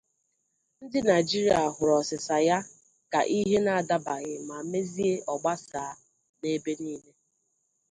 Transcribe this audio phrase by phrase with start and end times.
[0.83, 2.57] Ndị Naịjirịa huru ọsịsa ya
[3.11, 5.93] ka ihe na adabaghị ma mezie ọ gbasaa
[6.51, 7.11] ebe niile.